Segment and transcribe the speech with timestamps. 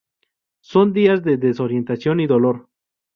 [0.61, 2.67] Son días de desorientación y dolor.